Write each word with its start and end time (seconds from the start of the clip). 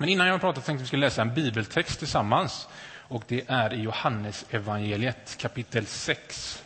Men 0.00 0.08
innan 0.08 0.26
jag 0.26 0.40
pratar 0.40 0.62
tänkte 0.62 0.82
vi 0.82 0.86
skulle 0.86 1.06
läsa 1.06 1.22
en 1.22 1.34
bibeltext 1.34 1.98
tillsammans. 1.98 2.68
Och 2.84 3.24
det 3.28 3.44
är 3.48 3.72
i 3.72 3.80
Johannes 3.80 4.44
evangeliet 4.50 5.36
kapitel 5.38 5.86
6, 5.86 6.62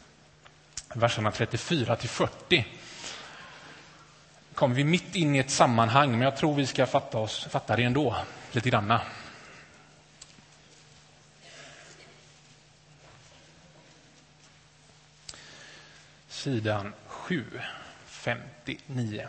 verserna 0.94 1.30
34 1.30 1.96
till 1.96 2.08
40. 2.08 2.66
kommer 4.54 4.74
vi 4.74 4.84
mitt 4.84 5.14
in 5.14 5.34
i 5.34 5.38
ett 5.38 5.50
sammanhang, 5.50 6.10
men 6.10 6.20
jag 6.20 6.36
tror 6.36 6.54
vi 6.54 6.66
ska 6.66 6.86
fatta, 6.86 7.18
oss, 7.18 7.46
fatta 7.50 7.76
det 7.76 7.82
ändå, 7.82 8.16
lite 8.52 8.70
granna. 8.70 9.00
Sidan 16.28 16.92
7, 17.06 17.44
59. 18.06 19.28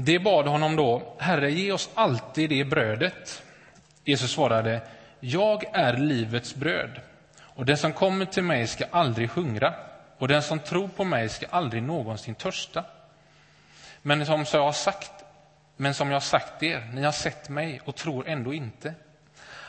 Det 0.00 0.18
bad 0.18 0.46
honom 0.46 0.76
då, 0.76 1.16
Herre, 1.18 1.50
ge 1.50 1.72
oss 1.72 1.90
alltid 1.94 2.50
det 2.50 2.64
brödet. 2.64 3.42
Jesus 4.04 4.32
svarade, 4.32 4.80
jag 5.20 5.64
är 5.72 5.96
livets 5.96 6.54
bröd, 6.54 7.00
och 7.40 7.66
den 7.66 7.76
som 7.76 7.92
kommer 7.92 8.24
till 8.24 8.42
mig 8.42 8.66
ska 8.66 8.84
aldrig 8.90 9.28
hungra, 9.30 9.74
och 10.18 10.28
den 10.28 10.42
som 10.42 10.58
tror 10.58 10.88
på 10.88 11.04
mig 11.04 11.28
ska 11.28 11.46
aldrig 11.50 11.82
någonsin 11.82 12.34
törsta. 12.34 12.84
Men 14.02 14.26
som 14.26 14.44
jag 14.52 14.64
har 14.64 14.72
sagt, 14.72 15.12
men 15.76 15.94
som 15.94 16.08
jag 16.08 16.14
har 16.14 16.20
sagt 16.20 16.62
er, 16.62 16.90
ni 16.92 17.02
har 17.02 17.12
sett 17.12 17.48
mig 17.48 17.80
och 17.84 17.96
tror 17.96 18.28
ändå 18.28 18.54
inte. 18.54 18.94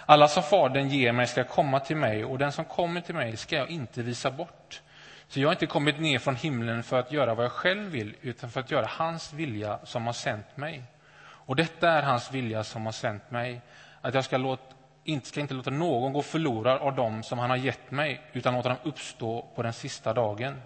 Alla 0.06 0.28
som 0.28 0.44
Fadern 0.44 0.90
ger 0.90 1.12
mig 1.12 1.28
ska 1.28 1.44
komma 1.44 1.80
till 1.80 1.98
mig, 1.98 2.26
och 2.26 2.38
den 2.38 2.52
som 2.52 2.66
kommer 2.66 3.02
till 3.02 3.16
mig 3.16 3.38
ska 3.38 3.56
jag 3.56 3.70
inte 3.70 4.02
visa 4.02 4.32
bort. 4.32 4.82
Så 5.30 5.40
jag 5.40 5.48
har 5.48 5.54
inte 5.54 5.66
kommit 5.66 6.00
ner 6.00 6.20
från 6.20 6.36
himlen 6.36 6.84
för 6.84 7.00
att 7.00 7.12
göra 7.12 7.34
vad 7.36 7.46
jag 7.46 7.52
själv 7.52 7.90
vill, 7.92 8.16
utan 8.22 8.50
för 8.50 8.60
att 8.60 8.72
göra 8.72 8.86
hans 8.90 9.34
vilja 9.34 9.80
som 9.84 10.06
har 10.06 10.14
sänt 10.14 10.58
mig. 10.58 10.84
Och 11.22 11.56
detta 11.56 11.90
är 11.90 12.04
hans 12.04 12.32
vilja 12.32 12.64
som 12.64 12.86
har 12.86 12.92
sänt 12.92 13.32
mig, 13.32 13.62
att 14.02 14.14
jag 14.14 14.26
ska, 14.26 14.38
låta, 14.38 14.64
inte, 15.04 15.28
ska 15.28 15.40
inte 15.40 15.54
låta 15.54 15.70
någon 15.70 16.14
gå 16.14 16.22
förlorad 16.22 16.82
av 16.82 16.96
dem 16.96 17.24
som 17.24 17.40
han 17.40 17.50
har 17.50 17.58
gett 17.58 17.92
mig, 17.92 18.22
utan 18.34 18.54
låta 18.54 18.70
dem 18.70 18.78
uppstå 18.84 19.48
på 19.56 19.64
den 19.64 19.74
sista 19.74 20.14
dagen. 20.14 20.62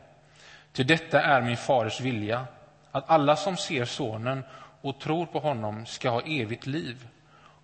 Till 0.71 0.87
detta 0.87 1.21
är 1.21 1.41
min 1.41 1.57
faders 1.57 2.01
vilja, 2.01 2.45
att 2.91 3.09
alla 3.09 3.35
som 3.35 3.57
ser 3.57 3.85
sonen 3.85 4.43
och 4.81 4.99
tror 4.99 5.25
på 5.25 5.39
honom 5.39 5.85
ska 5.85 6.09
ha 6.09 6.21
evigt 6.21 6.65
liv, 6.65 7.07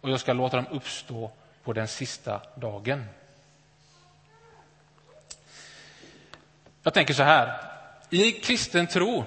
och 0.02 0.10
jag 0.10 0.20
ska 0.20 0.34
låta 0.34 0.58
dem 0.58 0.68
uppstå 0.72 1.32
på 1.64 1.74
den 1.74 1.88
sista 1.88 2.42
dagen. 2.56 3.06
Jag 6.90 6.94
tänker 6.94 7.14
så 7.14 7.24
här. 7.24 7.62
I 8.10 8.32
kristen 8.32 8.88
tro 8.88 9.26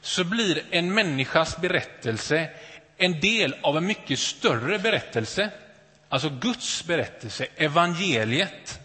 så 0.00 0.24
blir 0.24 0.62
en 0.70 0.94
människas 0.94 1.56
berättelse 1.56 2.50
en 2.96 3.20
del 3.20 3.56
av 3.62 3.76
en 3.76 3.86
mycket 3.86 4.18
större 4.18 4.78
berättelse. 4.78 5.50
Alltså 6.08 6.28
Guds 6.28 6.84
berättelse, 6.84 7.46
evangeliet. 7.56 8.80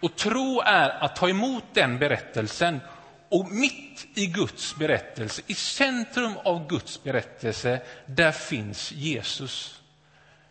Och 0.00 0.16
tro 0.16 0.60
är 0.60 1.04
att 1.04 1.16
ta 1.16 1.28
emot 1.28 1.64
den 1.72 1.98
berättelsen. 1.98 2.80
Och 3.28 3.50
mitt 3.50 4.06
i 4.14 4.26
Guds 4.26 4.76
berättelse, 4.76 5.42
i 5.46 5.54
centrum 5.54 6.36
av 6.44 6.68
Guds 6.68 7.02
berättelse, 7.02 7.80
där 8.06 8.32
finns 8.32 8.92
Jesus. 8.92 9.80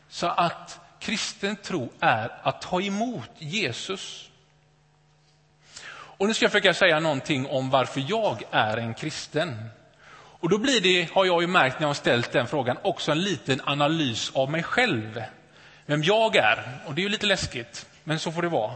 Så 0.10 0.28
att 0.28 0.80
kristen 1.00 1.56
tro 1.56 1.90
är 2.00 2.40
att 2.44 2.62
ta 2.62 2.82
emot 2.82 3.32
Jesus. 3.38 4.30
Och 6.20 6.28
nu 6.28 6.34
ska 6.34 6.46
jag 6.46 6.52
försöka 6.52 6.74
säga 6.74 7.00
någonting 7.00 7.48
om 7.48 7.70
varför 7.70 8.04
jag 8.08 8.44
är 8.52 8.78
en 8.78 8.94
kristen. 8.94 9.70
Och 10.12 10.50
då 10.50 10.58
blir 10.58 10.82
det, 10.82 11.10
har 11.14 11.26
jag 11.26 11.42
ju 11.42 11.48
märkt 11.48 11.76
när 11.76 11.82
jag 11.82 11.90
har 11.90 11.94
ställt 11.94 12.32
den 12.32 12.48
frågan, 12.48 12.78
också 12.82 13.12
en 13.12 13.22
liten 13.22 13.62
analys 13.64 14.32
av 14.36 14.52
mig 14.52 14.64
själv. 14.64 15.24
Vem 15.86 16.04
jag 16.04 16.36
är. 16.36 16.80
Och 16.86 16.94
det 16.96 17.02
är 17.02 17.04
ju 17.04 17.10
lite 17.10 17.26
läskigt, 17.26 17.86
men 18.04 18.20
så 18.20 18.32
får 18.32 18.42
det 18.42 18.48
vara. 18.48 18.74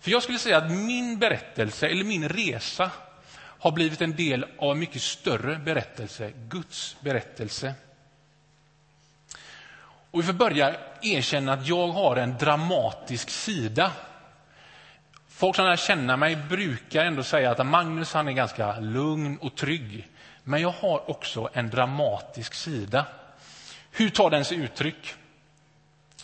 För 0.00 0.10
jag 0.10 0.22
skulle 0.22 0.38
säga 0.38 0.56
att 0.56 0.70
min 0.70 1.18
berättelse, 1.18 1.88
eller 1.88 2.04
min 2.04 2.28
resa, 2.28 2.90
har 3.58 3.72
blivit 3.72 4.00
en 4.00 4.16
del 4.16 4.46
av 4.58 4.70
en 4.70 4.78
mycket 4.78 5.02
större 5.02 5.56
berättelse, 5.56 6.32
Guds 6.48 6.96
berättelse. 7.00 7.74
Och 10.10 10.20
vi 10.20 10.22
får 10.22 10.32
börja 10.32 10.76
erkänna 11.02 11.52
att 11.52 11.66
jag 11.66 11.88
har 11.88 12.16
en 12.16 12.38
dramatisk 12.38 13.30
sida. 13.30 13.92
Folk 15.40 15.56
som 15.56 15.64
lär 15.64 15.76
känna 15.76 16.16
mig 16.16 16.36
brukar 16.36 17.04
ändå 17.04 17.22
säga 17.22 17.50
att 17.50 17.66
Magnus 17.66 18.12
han 18.12 18.28
är 18.28 18.32
ganska 18.32 18.80
lugn 18.80 19.38
och 19.38 19.56
trygg. 19.56 20.08
Men 20.44 20.62
jag 20.62 20.70
har 20.70 21.10
också 21.10 21.48
en 21.52 21.70
dramatisk 21.70 22.54
sida. 22.54 23.06
Hur 23.90 24.10
tar 24.10 24.30
den 24.30 24.44
sig 24.44 24.56
uttryck? 24.56 25.14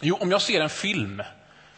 Jo, 0.01 0.17
om 0.21 0.31
jag 0.31 0.43
ser 0.43 0.61
en 0.61 0.69
film 0.69 1.23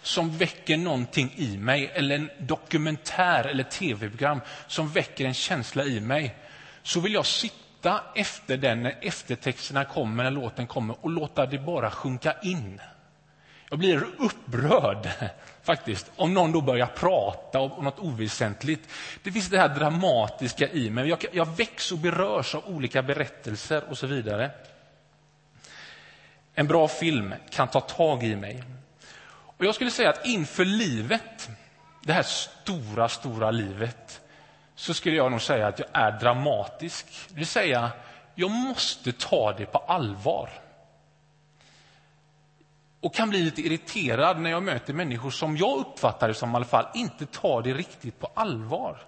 som 0.02 0.36
väcker 0.36 0.76
någonting 0.76 1.34
i 1.36 1.56
mig 1.56 1.90
eller 1.94 2.14
en 2.14 2.30
dokumentär 2.38 3.44
eller 3.44 3.64
tv-program 3.64 4.40
som 4.66 4.88
väcker 4.88 5.24
en 5.24 5.34
känsla 5.34 5.84
i 5.84 6.00
mig 6.00 6.36
så 6.82 7.00
vill 7.00 7.12
jag 7.12 7.26
sitta 7.26 8.00
efter 8.14 8.56
den 8.56 8.82
när 8.82 8.98
eftertexterna 9.00 9.84
kommer, 9.84 10.24
när 10.24 10.30
låten 10.30 10.66
kommer 10.66 10.96
och 11.00 11.10
låta 11.10 11.46
det 11.46 11.58
bara 11.58 11.90
sjunka 11.90 12.34
in. 12.42 12.80
Jag 13.70 13.78
blir 13.78 14.06
upprörd 14.18 15.08
faktiskt 15.62 16.10
om 16.16 16.34
någon 16.34 16.52
då 16.52 16.60
börjar 16.60 16.86
prata 16.86 17.60
om 17.60 17.84
något 17.84 17.98
oväsentligt. 17.98 18.88
Det 19.22 19.32
finns 19.32 19.48
det 19.48 19.58
här 19.58 19.68
dramatiska 19.68 20.68
i 20.68 20.90
mig. 20.90 21.08
Jag, 21.08 21.24
jag 21.32 21.56
väcks 21.56 21.92
och 21.92 21.98
berörs 21.98 22.54
av 22.54 22.66
olika 22.66 23.02
berättelser 23.02 23.84
och 23.90 23.98
så 23.98 24.06
vidare. 24.06 24.50
En 26.54 26.66
bra 26.66 26.88
film 26.88 27.34
kan 27.50 27.68
ta 27.68 27.80
tag 27.80 28.22
i 28.22 28.36
mig. 28.36 28.62
Och 29.28 29.64
Jag 29.64 29.74
skulle 29.74 29.90
säga 29.90 30.10
att 30.10 30.26
inför 30.26 30.64
livet, 30.64 31.48
det 32.02 32.12
här 32.12 32.22
stora, 32.22 33.08
stora 33.08 33.50
livet, 33.50 34.20
så 34.74 34.94
skulle 34.94 35.16
jag 35.16 35.30
nog 35.30 35.42
säga 35.42 35.66
att 35.66 35.78
jag 35.78 35.88
är 35.92 36.10
dramatisk. 36.10 37.06
Det 37.28 37.34
vill 37.34 37.46
säga, 37.46 37.90
jag 38.34 38.50
måste 38.50 39.12
ta 39.12 39.52
det 39.52 39.66
på 39.66 39.78
allvar 39.78 40.50
och 43.00 43.14
kan 43.14 43.30
bli 43.30 43.42
lite 43.42 43.60
irriterad 43.60 44.40
när 44.40 44.50
jag 44.50 44.62
möter 44.62 44.92
människor 44.92 45.30
som 45.30 45.56
jag 45.56 45.78
uppfattar 45.78 46.28
det 46.28 46.34
som 46.34 46.52
i 46.52 46.56
alla 46.56 46.64
fall 46.64 46.86
inte 46.94 47.26
tar 47.26 47.62
det 47.62 47.74
riktigt 47.74 48.20
på 48.20 48.30
allvar. 48.34 48.98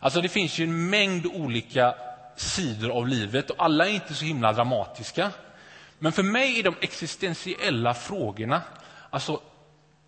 Alltså 0.00 0.20
det 0.20 0.28
finns 0.28 0.58
ju 0.58 0.64
en 0.64 0.90
mängd 0.90 1.26
olika 1.26 1.94
sidor 2.36 2.90
av 2.90 3.08
livet 3.08 3.50
och 3.50 3.64
alla 3.64 3.88
är 3.88 3.90
inte 3.90 4.14
så 4.14 4.24
himla 4.24 4.52
dramatiska. 4.52 5.30
Men 5.98 6.12
för 6.12 6.22
mig 6.22 6.58
är 6.58 6.62
de 6.62 6.74
existentiella 6.80 7.94
frågorna, 7.94 8.62
alltså 9.10 9.40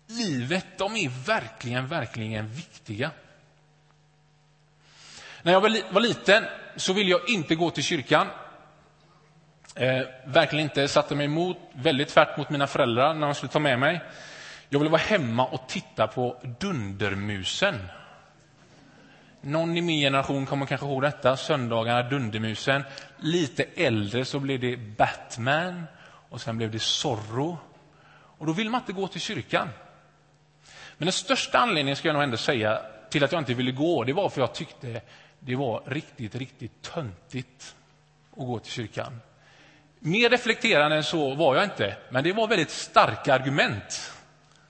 livet, 0.07 0.65
de 0.77 0.95
är 0.95 1.25
verkligen, 1.25 1.87
verkligen 1.87 2.49
viktiga. 2.49 3.11
När 5.41 5.51
jag 5.51 5.61
var 5.91 5.99
liten 5.99 6.43
så 6.75 6.93
ville 6.93 7.09
jag 7.09 7.29
inte 7.29 7.55
gå 7.55 7.69
till 7.69 7.83
kyrkan. 7.83 8.27
Eh, 9.75 10.01
verkligen 10.25 10.63
inte 10.63 10.87
satte 10.87 11.15
mig 11.15 11.25
emot, 11.25 11.57
väldigt 11.73 12.07
tvärt 12.07 12.37
mot 12.37 12.49
mina 12.49 12.67
föräldrar 12.67 13.13
när 13.13 13.27
de 13.27 13.35
skulle 13.35 13.51
ta 13.51 13.59
med 13.59 13.79
mig. 13.79 14.01
Jag 14.69 14.79
ville 14.79 14.91
vara 14.91 15.01
hemma 15.01 15.45
och 15.45 15.67
titta 15.67 16.07
på 16.07 16.37
Dundermusen. 16.59 17.75
Någon 19.41 19.77
i 19.77 19.81
min 19.81 19.99
generation 19.99 20.45
kommer 20.45 20.65
kanske 20.65 20.87
ihåg 20.87 21.01
detta, 21.01 21.37
söndagarna 21.37 22.09
Dundermusen. 22.09 22.83
Lite 23.17 23.65
äldre 23.75 24.25
så 24.25 24.39
blev 24.39 24.59
det 24.59 24.77
Batman 24.77 25.83
och 26.29 26.41
sen 26.41 26.57
blev 26.57 26.71
det 26.71 26.79
Zorro. 26.79 27.57
Och 28.13 28.45
då 28.45 28.53
vill 28.53 28.69
man 28.69 28.81
inte 28.81 28.93
gå 28.93 29.07
till 29.07 29.21
kyrkan. 29.21 29.69
Men 30.97 31.05
den 31.05 31.13
största 31.13 31.57
anledningen 31.57 31.95
ska 31.95 32.07
jag 32.07 32.13
nog 32.13 32.23
ändå 32.23 32.37
säga 32.37 32.81
till 33.09 33.23
att 33.23 33.31
jag 33.31 33.41
inte 33.41 33.53
ville 33.53 33.71
gå, 33.71 34.03
det 34.03 34.13
var 34.13 34.29
för 34.29 34.41
jag 34.41 34.53
tyckte 34.53 35.01
det 35.39 35.55
var 35.55 35.83
riktigt, 35.85 36.35
riktigt 36.35 36.81
töntigt 36.81 37.75
att 38.31 38.37
gå 38.37 38.59
till 38.59 38.71
kyrkan. 38.71 39.19
Mer 40.05 40.29
reflekterande 40.29 40.97
än 40.97 41.03
så 41.03 41.35
var 41.35 41.55
jag 41.55 41.63
inte, 41.63 41.95
men 42.09 42.23
det 42.23 42.33
var 42.33 42.47
väldigt 42.47 42.69
starka 42.69 43.33
argument 43.33 44.11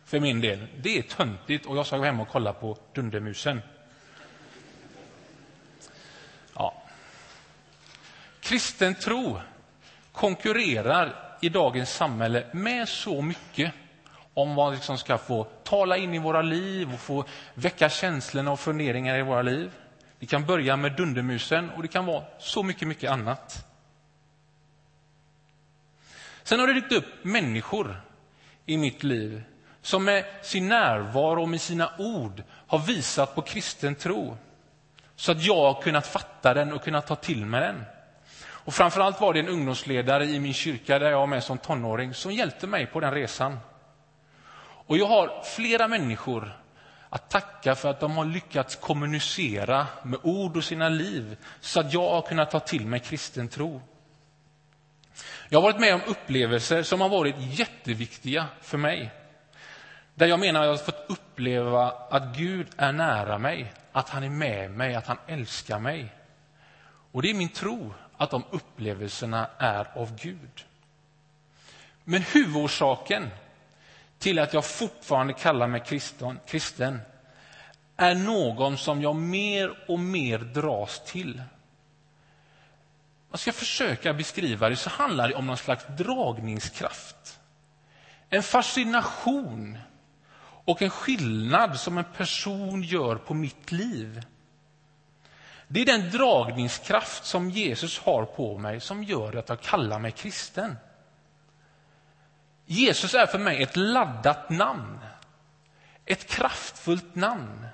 för 0.06 0.20
min 0.20 0.42
del. 0.42 0.68
Det 0.78 0.98
är 0.98 1.02
töntigt 1.02 1.66
och 1.66 1.78
jag 1.78 1.86
ska 1.86 1.98
gå 1.98 2.04
hem 2.04 2.20
och 2.20 2.28
kolla 2.28 2.54
på 2.54 2.78
Dundermusen. 2.94 3.62
Ja. 6.56 6.84
Kristen 8.40 8.96
tro 8.96 9.40
konkurrerar 10.12 11.16
i 11.42 11.50
dagens 11.50 11.94
samhälle 11.94 12.44
med 12.52 12.90
så 12.90 13.22
mycket 13.22 13.72
om 14.34 14.56
vad 14.56 14.68
som 14.68 14.74
liksom 14.74 14.98
ska 14.98 15.18
få 15.18 15.44
tala 15.64 15.98
in 15.98 16.14
i 16.14 16.20
våra 16.20 16.42
liv 16.42 16.94
och 16.94 17.00
få 17.00 17.26
väcka 17.54 17.90
känslorna 17.90 18.52
och 18.52 18.60
funderingar 18.60 19.18
i 19.18 19.22
våra 19.22 19.42
liv. 19.42 19.72
Det 20.20 20.26
kan 20.26 20.46
börja 20.46 20.78
med 20.78 20.92
Dundermusen 20.92 21.70
och 21.70 21.82
det 21.82 21.88
kan 21.88 22.06
vara 22.06 22.24
så 22.40 22.64
mycket, 22.64 22.88
mycket 22.88 23.12
annat. 23.12 23.68
Sen 26.54 26.60
har 26.60 26.68
det 26.68 26.74
dykt 26.74 26.92
upp 26.92 27.24
människor 27.24 28.02
i 28.66 28.78
mitt 28.78 29.04
liv 29.04 29.44
som 29.82 30.04
med 30.04 30.26
sin 30.42 30.68
närvaro 30.68 31.42
och 31.42 31.50
med 31.50 31.62
sina 31.62 31.92
ord 31.98 32.44
har 32.68 32.80
visat 32.80 33.36
på 33.36 33.42
kristen 33.42 33.96
tro 33.96 34.38
så 35.16 35.32
att 35.32 35.44
jag 35.44 35.74
har 35.74 35.82
kunnat 35.82 36.08
fatta 36.08 36.54
den 36.54 36.74
och 36.74 36.84
kunnat 36.84 37.08
ta 37.08 37.16
till 37.16 37.46
mig 37.46 37.62
den. 37.62 37.84
Och 38.44 38.74
framförallt 38.74 39.22
var 39.22 39.34
det 39.34 39.40
en 39.40 39.48
ungdomsledare 39.48 40.26
i 40.26 40.40
min 40.40 40.54
kyrka 40.54 41.00
där 41.00 41.12
jag 41.12 41.20
var 41.20 41.28
med 41.28 41.44
som 41.44 41.58
tonåring 41.58 42.14
som 42.14 42.32
hjälpte 42.32 42.68
mig 42.68 42.86
på 42.86 43.00
den 43.00 43.14
resan. 43.14 43.60
Och 44.88 44.98
jag 44.98 45.06
har 45.06 45.44
flera 45.56 45.88
människor 45.88 46.60
att 47.10 47.30
tacka 47.30 47.76
för 47.76 47.90
att 47.90 48.00
de 48.00 48.18
har 48.18 48.26
lyckats 48.26 48.76
kommunicera 48.76 49.88
med 50.04 50.20
ord 50.24 50.58
och 50.58 50.64
sina 50.64 50.90
liv 50.90 51.38
så 51.60 51.80
att 51.80 51.94
jag 51.94 52.10
har 52.10 52.22
kunnat 52.22 52.52
ta 52.52 52.60
till 52.60 52.86
mig 52.86 53.00
kristen 53.00 53.48
tro. 53.48 53.82
Jag 55.50 55.62
har 55.62 55.64
varit 55.64 55.80
med 55.80 55.94
om 55.94 56.02
upplevelser 56.08 56.84
som 56.84 57.02
har 57.02 57.10
varit 57.10 57.36
jätteviktiga 57.40 58.48
för 58.62 58.78
mig. 58.78 59.12
Där 60.16 60.28
jag 60.28 60.40
menar 60.40 60.60
att 60.60 60.66
jag 60.66 60.74
har 60.74 60.78
fått 60.78 61.06
uppleva 61.08 61.92
att 61.92 62.38
Gud 62.38 62.68
är 62.78 62.92
nära 62.92 63.38
mig, 63.38 63.74
att 63.92 64.10
han 64.10 64.24
är 64.24 64.30
med 64.30 64.72
mig, 64.72 64.96
att 64.96 65.08
han 65.08 65.18
älskar 65.28 65.80
mig. 65.80 66.14
Och 67.12 67.22
det 67.22 67.30
är 67.30 67.34
min 67.34 67.50
tro 67.50 67.94
att 68.18 68.32
de 68.32 68.44
upplevelserna 68.50 69.48
är 69.58 69.98
av 69.98 70.16
Gud. 70.16 70.66
Men 72.04 72.22
huvudorsaken 72.22 73.30
till 74.20 74.40
att 74.40 74.54
jag 74.54 74.66
fortfarande 74.66 75.34
kallar 75.34 75.68
mig 75.68 75.84
kristen, 75.86 76.40
kristen 76.48 77.00
är 77.98 78.16
någon 78.16 78.78
som 78.78 79.02
jag 79.02 79.16
mer 79.16 79.78
och 79.88 80.00
mer 80.00 80.38
dras 80.38 81.02
till. 81.06 81.42
Jag 83.34 83.40
ska 83.40 83.52
försöka 83.52 84.14
beskriva 84.14 84.70
det 84.70 84.76
så 84.76 84.90
handlar 84.90 85.28
det 85.28 85.36
om 85.36 85.48
någon 85.48 85.58
slags 85.58 85.86
dragningskraft. 85.98 87.40
En 88.30 88.44
fascination 88.44 89.78
och 90.66 90.82
en 90.82 90.90
skillnad 90.90 91.80
som 91.80 91.98
en 91.98 92.04
person 92.04 92.84
gör 92.84 93.16
på 93.16 93.34
mitt 93.34 93.72
liv. 93.72 94.24
Det 95.68 95.82
är 95.82 95.86
den 95.86 96.12
dragningskraft 96.12 97.26
som 97.26 97.50
Jesus 97.50 98.00
har 98.00 98.26
på 98.26 98.58
mig 98.58 98.80
som 98.80 99.04
gör 99.04 99.36
att 99.36 99.50
jag 99.50 99.62
kallar 99.62 100.00
mig 100.00 100.12
kristen. 100.12 100.78
Jesus 102.66 103.14
är 103.14 103.26
för 103.26 103.40
mig 103.40 103.64
ett 103.64 103.76
laddat 103.76 104.50
namn. 104.50 105.00
Ett 106.06 106.28
kraftfullt 106.30 107.16
namn. 107.16 107.68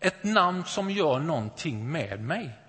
Ett 0.00 0.24
namn 0.24 0.64
som 0.64 0.90
gör 0.90 1.18
någonting 1.18 1.90
med 1.90 2.20
mig. 2.20 2.61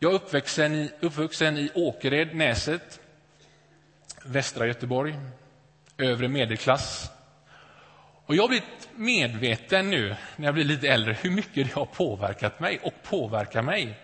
Jag 0.00 0.12
är 0.12 0.16
uppvuxen 0.16 0.74
i, 0.74 0.90
uppvuxen 1.00 1.58
i 1.58 1.70
Åkered, 1.74 2.34
Näset, 2.34 3.00
västra 4.24 4.66
Göteborg, 4.66 5.18
övre 5.96 6.28
medelklass. 6.28 7.10
Och 8.26 8.36
jag 8.36 8.42
har 8.42 8.48
blivit 8.48 8.88
medveten 8.94 9.90
nu, 9.90 10.16
när 10.36 10.46
jag 10.46 10.54
blir 10.54 10.64
lite 10.64 10.88
äldre, 10.88 11.16
hur 11.22 11.30
mycket 11.30 11.66
det 11.66 11.74
har 11.74 11.86
påverkat 11.86 12.60
mig 12.60 12.78
och 12.82 12.92
påverkar 13.02 13.62
mig. 13.62 13.98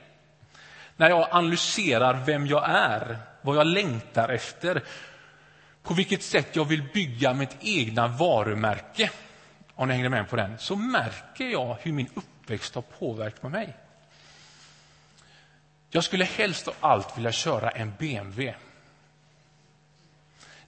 När 0.96 1.10
jag 1.10 1.28
analyserar 1.30 2.24
vem 2.26 2.46
jag 2.46 2.70
är, 2.70 3.18
vad 3.42 3.56
jag 3.56 3.66
längtar 3.66 4.28
efter, 4.28 4.82
på 5.82 5.94
vilket 5.94 6.22
sätt 6.22 6.56
jag 6.56 6.64
vill 6.64 6.82
bygga 6.94 7.34
mitt 7.34 7.56
egna 7.60 8.08
varumärke, 8.08 9.10
om 9.74 9.88
ni 9.88 9.94
hängde 9.94 10.08
med 10.08 10.28
på 10.28 10.36
den, 10.36 10.58
så 10.58 10.76
märker 10.76 11.44
jag 11.44 11.76
hur 11.80 11.92
min 11.92 12.08
uppväxt 12.14 12.74
har 12.74 12.82
påverkat 12.82 13.52
mig. 13.52 13.76
Jag 15.94 16.04
skulle 16.04 16.24
helst 16.24 16.68
av 16.68 16.74
allt 16.80 17.18
vilja 17.18 17.32
köra 17.32 17.70
en 17.70 17.92
BMW. 17.98 18.54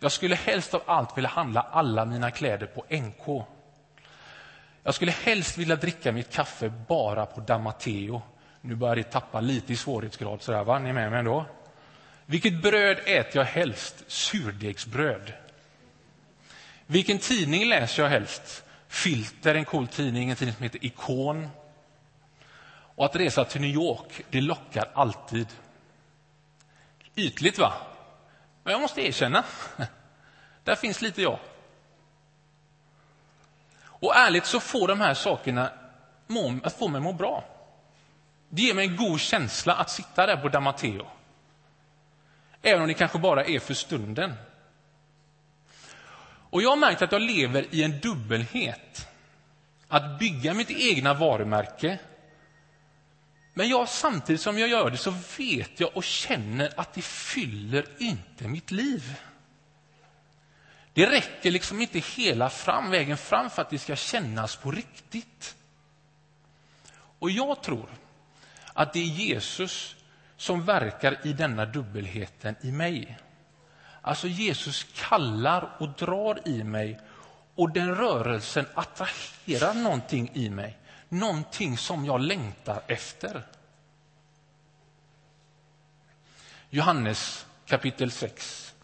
Jag 0.01 0.13
skulle 0.13 0.35
helst 0.35 0.75
av 0.75 0.83
allt 0.87 1.17
vilja 1.19 1.31
handla 1.31 1.61
alla 1.61 2.05
mina 2.05 2.31
kläder 2.31 2.67
på 2.67 2.85
NK. 2.91 3.47
Jag 4.83 4.95
skulle 4.95 5.13
helst 5.13 5.59
vilja 5.59 5.77
dricka 5.77 6.13
mitt 6.13 6.33
kaffe 6.33 6.73
bara 6.89 7.27
på 7.27 7.41
Damateo. 7.41 8.23
Nu 8.61 8.75
börjar 8.75 8.97
det 8.97 9.03
tappa 9.03 9.41
lite 9.41 9.73
i 9.73 9.77
svårighetsgrad, 9.77 10.43
sådär, 10.43 10.65
va? 10.65 10.79
Ni 10.79 10.89
är 10.89 10.93
med 10.93 11.11
mig 11.11 11.19
ändå? 11.19 11.45
Vilket 12.27 12.63
bröd 12.63 12.99
äter 13.07 13.37
jag 13.37 13.45
helst? 13.45 14.05
Surdegsbröd. 14.07 15.33
Vilken 16.87 17.19
tidning 17.19 17.69
läser 17.69 18.03
jag 18.03 18.11
helst? 18.11 18.65
Filter, 18.89 19.55
en 19.55 19.65
cool 19.65 19.87
tidning, 19.87 20.31
en 20.31 20.37
tidning 20.37 20.55
som 20.55 20.63
heter 20.63 20.85
Ikon. 20.85 21.49
Och 22.97 23.05
att 23.05 23.17
resa 23.17 23.45
till 23.45 23.61
New 23.61 23.71
York, 23.71 24.25
det 24.31 24.41
lockar 24.41 24.91
alltid. 24.95 25.47
Ytligt, 27.17 27.59
va? 27.59 27.73
Men 28.63 28.73
jag 28.73 28.81
måste 28.81 29.01
erkänna, 29.01 29.45
där 30.65 30.75
finns 30.75 31.03
lite 31.03 31.23
jag. 31.23 31.39
Och 33.85 34.17
ärligt 34.17 34.47
så 34.47 34.61
får 34.61 34.89
de 34.89 35.01
här 35.01 35.15
sakerna 35.15 35.71
må, 36.27 36.59
att 36.65 36.79
få 36.79 36.89
mig 36.89 37.01
må 37.01 37.13
bra. 37.13 37.45
Det 38.49 38.63
ger 38.63 38.75
mig 38.75 38.87
en 38.87 38.97
god 38.97 39.21
känsla 39.21 39.75
att 39.75 39.91
sitta 39.91 40.27
där 40.27 40.37
på 40.37 40.49
Damateo. 40.49 41.07
Även 42.63 42.83
om 42.83 42.89
det 42.89 42.95
kanske 42.95 43.19
bara 43.19 43.45
är 43.45 43.59
för 43.59 43.75
stunden. 43.75 44.35
Och 46.51 46.63
jag 46.63 46.71
har 46.71 46.77
märkt 46.77 47.03
att 47.03 47.13
jag 47.13 47.23
lever 47.23 47.67
i 47.71 47.83
en 47.83 48.01
dubbelhet. 48.01 49.09
Att 49.89 50.19
bygga 50.19 50.55
mitt 50.55 50.71
egna 50.71 51.15
varumärke. 51.15 51.99
Men 53.59 53.69
jag, 53.69 53.89
samtidigt 53.89 54.41
som 54.41 54.59
jag 54.59 54.69
gör 54.69 54.91
det 54.91 54.97
så 54.97 55.15
vet 55.39 55.81
jag 55.81 55.97
och 55.97 56.05
känner 56.05 56.73
att 56.77 56.95
det 56.95 57.03
fyller 57.03 57.87
inte 57.99 58.49
mitt 58.49 58.71
liv. 58.71 59.17
Det 60.93 61.07
räcker 61.07 61.51
liksom 61.51 61.81
inte 61.81 61.99
hela 61.99 62.51
fram, 62.51 62.91
vägen 62.91 63.17
fram 63.17 63.51
för 63.51 63.63
att 63.63 63.71
det 63.71 63.79
ska 63.79 63.97
kännas 63.97 64.57
på 64.57 64.71
riktigt. 64.71 65.57
Och 67.19 67.31
jag 67.31 67.63
tror 67.63 67.89
att 68.73 68.93
det 68.93 68.99
är 68.99 69.05
Jesus 69.05 69.97
som 70.37 70.65
verkar 70.65 71.27
i 71.27 71.33
denna 71.33 71.67
dubbelheten 71.67 72.57
i 72.63 72.73
mig. 72.73 73.19
Alltså 74.03 74.29
Jesus 74.29 74.87
kallar 74.95 75.77
och 75.79 75.89
drar 75.89 76.49
i 76.49 76.65
mig 76.65 77.01
och 77.55 77.73
den 77.73 77.95
rörelsen 77.95 78.67
attraherar 78.75 79.75
någonting 79.75 80.31
i 80.35 80.51
mig. 80.51 80.79
Någonting 81.17 81.79
som 81.79 82.05
jag 82.05 82.21
längtar 82.21 82.83
efter. 82.87 83.43
Johannes 86.71 87.47
kapitel 87.67 88.11
6. 88.11 88.75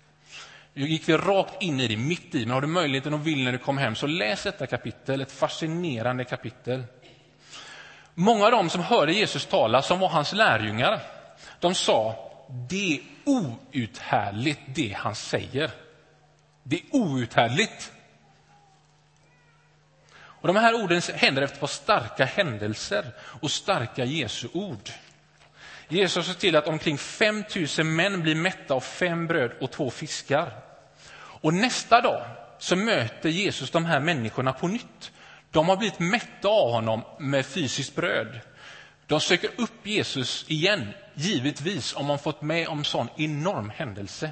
Nu 0.75 0.89
gick 0.89 1.09
vi 1.09 1.17
rakt 1.17 1.63
in 1.63 1.81
i 1.81 1.89
det, 1.89 1.97
mitt 1.97 2.35
i. 2.35 2.47
Men 2.47 2.51
har 2.51 2.61
du 2.61 2.67
möjligheten 2.67 3.15
och 3.15 3.27
vill 3.27 3.45
när 3.45 3.53
du 3.53 3.59
kommer 3.59 3.83
hem, 3.83 3.95
så 3.95 4.07
läs 4.07 4.43
detta 4.43 4.67
kapitel. 4.67 5.21
Ett 5.21 5.33
fascinerande 5.33 6.25
kapitel. 6.25 6.85
Många 8.15 8.45
av 8.45 8.51
dem 8.51 8.71
som 8.71 8.81
hörde 8.81 9.13
Jesus 9.13 9.47
tala, 9.47 9.83
som 9.83 10.01
var 10.01 10.09
hans 10.09 10.33
lärjungar, 10.33 11.01
de 11.61 11.75
sa 11.75 12.31
det 12.69 12.95
är 12.95 13.01
outhärdligt 13.25 14.61
det 14.67 14.93
han 14.93 15.15
säger. 15.15 15.71
Det 16.63 16.77
är 16.77 16.97
outhärdligt. 16.97 17.93
Och 20.43 20.49
de 20.49 20.57
här 20.57 20.75
orden 20.75 21.03
händer 21.15 21.43
efter 21.43 21.55
ett 21.55 21.61
par 21.61 21.67
starka 21.67 22.25
händelser 22.25 23.05
och 23.21 23.51
starka 23.51 24.05
Jesu 24.05 24.49
ord. 24.53 24.91
Jesus 25.89 26.27
ser 26.27 26.35
till 26.35 26.57
att 26.57 26.69
omkring 26.69 26.99
5 26.99 27.45
000 27.79 27.87
män 27.87 28.23
blir 28.23 28.35
mätta 28.35 28.75
av 28.75 28.81
fem 28.81 29.27
bröd 29.27 29.53
och 29.61 29.71
två 29.71 29.91
fiskar. 29.91 30.53
Och 31.15 31.55
nästa 31.55 32.01
dag 32.01 32.25
så 32.59 32.77
möter 32.77 33.29
Jesus 33.29 33.71
de 33.71 33.85
här 33.85 34.01
människorna 34.01 34.53
på 34.53 34.69
nytt. 34.69 35.13
De 35.51 35.69
har 35.69 35.77
blivit 35.77 35.99
mätta 35.99 36.49
av 36.49 36.73
honom 36.73 37.03
med 37.19 37.47
fysiskt 37.47 37.95
bröd. 37.95 38.41
De 39.07 39.21
söker 39.21 39.51
upp 39.59 39.87
Jesus 39.87 40.45
igen, 40.49 40.93
givetvis 41.15 41.97
om 41.97 42.07
man 42.07 42.19
fått 42.19 42.43
med 42.43 42.69
om 42.69 42.85
sån 42.85 43.09
enorm 43.17 43.71
händelse. 43.71 44.31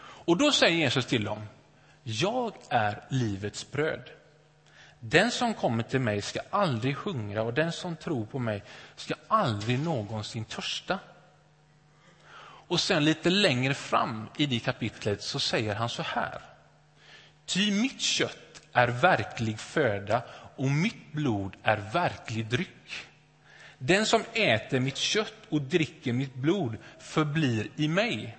Och 0.00 0.36
då 0.36 0.52
säger 0.52 0.76
Jesus 0.76 1.06
till 1.06 1.24
dem, 1.24 1.42
jag 2.02 2.52
är 2.68 3.04
livets 3.10 3.70
bröd. 3.70 4.10
Den 5.00 5.30
som 5.30 5.54
kommer 5.54 5.82
till 5.82 6.00
mig 6.00 6.22
ska 6.22 6.40
aldrig 6.50 6.94
hungra 6.94 7.42
och 7.42 7.54
den 7.54 7.72
som 7.72 7.96
tror 7.96 8.26
på 8.26 8.38
mig 8.38 8.62
ska 8.96 9.14
aldrig 9.28 9.78
någonsin 9.78 10.44
törsta. 10.44 10.98
Och 12.40 12.80
sen 12.80 13.04
lite 13.04 13.30
längre 13.30 13.74
fram 13.74 14.28
i 14.36 14.46
det 14.46 14.60
kapitlet 14.60 15.22
så 15.22 15.40
säger 15.40 15.74
han 15.74 15.88
så 15.88 16.02
här. 16.02 16.40
Ty 17.46 17.80
mitt 17.80 18.00
kött 18.00 18.62
är 18.72 18.88
verklig 18.88 19.58
föda 19.58 20.22
och 20.56 20.70
mitt 20.70 21.12
blod 21.12 21.56
är 21.62 21.76
verklig 21.76 22.46
dryck. 22.46 23.06
Den 23.78 24.06
som 24.06 24.22
äter 24.32 24.80
mitt 24.80 24.96
kött 24.96 25.34
och 25.48 25.62
dricker 25.62 26.12
mitt 26.12 26.34
blod 26.34 26.76
förblir 26.98 27.70
i 27.76 27.88
mig. 27.88 28.36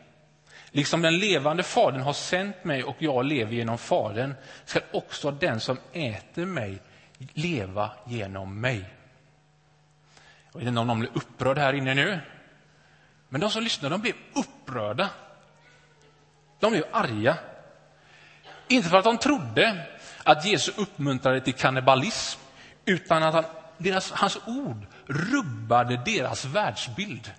Liksom 0.71 1.01
den 1.01 1.17
levande 1.17 1.63
Fadern 1.63 2.01
har 2.01 2.13
sänt 2.13 2.63
mig 2.63 2.83
och 2.83 2.95
jag 2.99 3.25
lever 3.25 3.53
genom 3.53 3.77
Fadern 3.77 4.35
ska 4.65 4.79
också 4.91 5.31
den 5.31 5.59
som 5.59 5.77
äter 5.93 6.45
mig 6.45 6.81
leva 7.33 7.91
genom 8.05 8.61
mig. 8.61 8.85
Jag 10.51 10.59
vet 10.59 10.67
inte 10.67 10.79
om 10.79 10.87
någon 10.87 10.99
blir 10.99 11.11
upprörd 11.13 11.57
här 11.57 11.73
inne 11.73 11.93
nu. 11.93 12.19
Men 13.29 13.41
de 13.41 13.49
som 13.49 13.63
lyssnar 13.63 13.89
de 13.89 14.01
blev 14.01 14.13
upprörda. 14.33 15.09
De 16.59 16.71
blev 16.71 16.83
arga. 16.91 17.37
Inte 18.67 18.89
för 18.89 18.97
att 18.97 19.03
de 19.03 19.17
trodde 19.17 19.85
att 20.23 20.45
Jesus 20.45 20.77
uppmuntrade 20.77 21.41
till 21.41 21.53
kannibalism, 21.53 22.39
utan 22.85 23.23
att 23.23 23.33
han, 23.33 23.45
deras, 23.77 24.11
hans 24.11 24.37
ord 24.47 24.85
rubbade 25.05 26.01
deras 26.05 26.45
världsbild. 26.45 27.31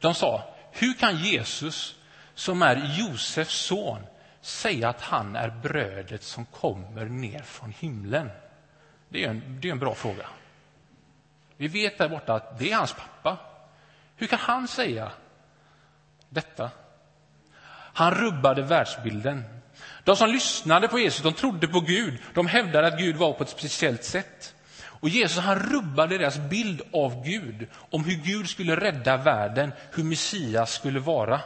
De 0.00 0.14
sa, 0.14 0.57
hur 0.72 0.94
kan 0.94 1.16
Jesus, 1.16 1.94
som 2.34 2.62
är 2.62 2.96
Josefs 2.98 3.54
son, 3.54 4.06
säga 4.40 4.88
att 4.88 5.00
han 5.00 5.36
är 5.36 5.50
brödet 5.50 6.22
som 6.22 6.44
kommer 6.44 7.04
ner 7.04 7.42
från 7.42 7.74
himlen? 7.78 8.30
Det 9.08 9.24
är 9.24 9.30
en, 9.30 9.60
det 9.60 9.68
är 9.68 9.72
en 9.72 9.78
bra 9.78 9.94
fråga. 9.94 10.26
Vi 11.56 11.68
vet 11.68 11.98
där 11.98 12.08
borta 12.08 12.34
att 12.34 12.58
det 12.58 12.72
är 12.72 12.76
hans 12.76 12.92
pappa. 12.92 13.36
Hur 14.16 14.26
kan 14.26 14.38
han 14.38 14.68
säga 14.68 15.12
detta? 16.28 16.70
Han 17.70 18.14
rubbade 18.14 18.62
världsbilden. 18.62 19.44
De 20.04 20.16
som 20.16 20.30
lyssnade 20.30 20.88
på 20.88 20.98
Jesus 20.98 21.22
de 21.22 21.32
trodde 21.32 21.68
på 21.68 21.80
Gud. 21.80 22.18
De 22.34 22.46
hävdade 22.46 22.86
att 22.86 22.98
Gud 22.98 23.16
var 23.16 23.32
på 23.32 23.42
ett 23.42 23.48
speciellt 23.48 24.04
sätt. 24.04 24.54
Och 25.00 25.08
Jesus 25.08 25.38
han 25.44 25.58
rubbade 25.58 26.18
deras 26.18 26.38
bild 26.38 26.82
av 26.92 27.24
Gud, 27.24 27.68
om 27.90 28.04
hur 28.04 28.16
Gud 28.16 28.48
skulle 28.48 28.76
rädda 28.76 29.16
världen, 29.16 29.72
hur 29.92 30.04
Messias 30.04 30.72
skulle 30.72 31.00
vara. 31.00 31.40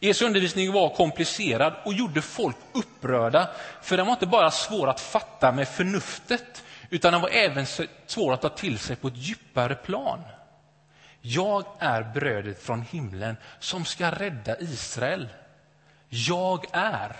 Jesu 0.00 0.24
undervisning 0.24 0.72
var 0.72 0.88
komplicerad 0.88 1.74
och 1.84 1.94
gjorde 1.94 2.22
folk 2.22 2.56
upprörda, 2.72 3.50
för 3.82 3.96
den 3.96 4.06
var 4.06 4.12
inte 4.12 4.26
bara 4.26 4.50
svår 4.50 4.88
att 4.88 5.00
fatta 5.00 5.52
med 5.52 5.68
förnuftet, 5.68 6.64
utan 6.90 7.12
den 7.12 7.22
var 7.22 7.28
även 7.28 7.66
svår 8.06 8.32
att 8.34 8.42
ta 8.42 8.48
till 8.48 8.78
sig 8.78 8.96
på 8.96 9.08
ett 9.08 9.16
djupare 9.16 9.74
plan. 9.74 10.20
Jag 11.20 11.64
är 11.78 12.02
brödet 12.14 12.62
från 12.62 12.82
himlen 12.82 13.36
som 13.58 13.84
ska 13.84 14.10
rädda 14.10 14.60
Israel. 14.60 15.28
Jag 16.08 16.66
är. 16.72 17.16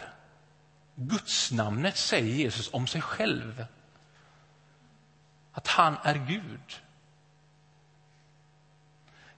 Gudsnamnet 0.95 1.97
säger 1.97 2.35
Jesus 2.35 2.71
om 2.73 2.87
sig 2.87 3.01
själv. 3.01 3.67
Att 5.53 5.67
han 5.67 5.97
är 6.03 6.15
Gud. 6.15 6.83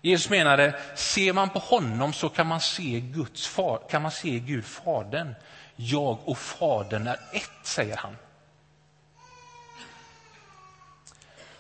Jesus 0.05 0.31
menade, 0.31 0.81
ser 0.95 1.33
man 1.33 1.51
på 1.51 1.59
honom 1.59 2.13
så 2.13 2.29
kan 2.29 2.47
man 2.47 2.61
se, 2.61 3.01
Guds 3.01 3.47
far, 3.47 3.81
kan 3.91 4.03
man 4.03 4.11
se 4.11 4.39
Gud, 4.39 4.65
Fadern. 4.65 5.35
Jag 5.77 6.19
och 6.25 6.39
Fadern 6.39 7.07
är 7.07 7.21
ett, 7.33 7.51
säger 7.63 7.97
han. 7.97 8.17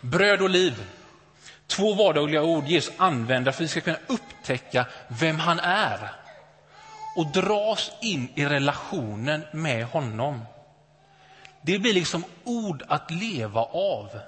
Bröd 0.00 0.42
och 0.42 0.50
liv. 0.50 0.84
Två 1.66 1.94
vardagliga 1.94 2.42
ord 2.42 2.64
Jesus 2.64 2.94
använder 2.96 3.52
för 3.52 3.58
att 3.58 3.64
vi 3.64 3.68
ska 3.68 3.80
kunna 3.80 3.98
upptäcka 4.06 4.86
vem 5.08 5.38
han 5.38 5.60
är 5.60 6.12
och 7.16 7.26
dras 7.26 7.90
in 8.00 8.28
i 8.34 8.46
relationen 8.46 9.44
med 9.52 9.84
honom. 9.84 10.44
Det 11.62 11.78
blir 11.78 11.94
liksom 11.94 12.24
ord 12.44 12.82
att 12.88 13.10
leva 13.10 13.60
av 13.62 14.20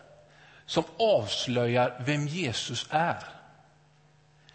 som 0.66 0.84
avslöjar 0.98 2.02
vem 2.06 2.26
Jesus 2.26 2.86
är. 2.90 3.24